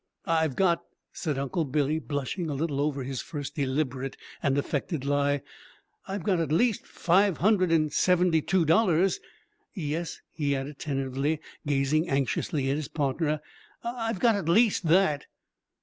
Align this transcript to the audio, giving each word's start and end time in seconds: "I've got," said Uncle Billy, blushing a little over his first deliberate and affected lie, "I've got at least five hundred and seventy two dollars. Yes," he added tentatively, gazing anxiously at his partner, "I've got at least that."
"I've 0.25 0.55
got," 0.55 0.81
said 1.13 1.37
Uncle 1.37 1.63
Billy, 1.63 1.99
blushing 1.99 2.49
a 2.49 2.55
little 2.55 2.81
over 2.81 3.03
his 3.03 3.21
first 3.21 3.53
deliberate 3.55 4.17
and 4.41 4.57
affected 4.57 5.05
lie, 5.05 5.43
"I've 6.07 6.23
got 6.23 6.39
at 6.39 6.51
least 6.51 6.87
five 6.87 7.37
hundred 7.37 7.71
and 7.71 7.93
seventy 7.93 8.41
two 8.41 8.65
dollars. 8.65 9.19
Yes," 9.75 10.19
he 10.31 10.55
added 10.55 10.79
tentatively, 10.79 11.39
gazing 11.67 12.09
anxiously 12.09 12.67
at 12.71 12.77
his 12.77 12.87
partner, 12.87 13.41
"I've 13.83 14.17
got 14.19 14.33
at 14.33 14.49
least 14.49 14.87
that." 14.87 15.27